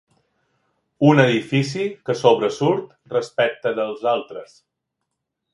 Un 1.09 1.21
edifici 1.23 1.85
que 2.09 2.17
sobresurt 2.23 2.89
respecte 3.19 3.75
dels 3.81 4.09
altres. 4.17 4.61